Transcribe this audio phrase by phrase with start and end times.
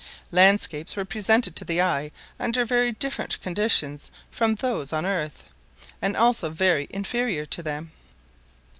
[0.31, 2.09] Landscapes were presented to the eye
[2.39, 5.43] under very different conditions from those on the earth,
[6.01, 7.91] and also very inferior to them.